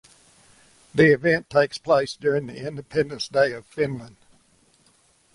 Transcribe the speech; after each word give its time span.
The 0.95 1.13
event 1.13 1.47
takes 1.51 1.77
place 1.77 2.15
during 2.15 2.47
the 2.47 2.57
Independence 2.57 3.27
Day 3.27 3.51
of 3.53 3.67
Finland. 3.67 4.15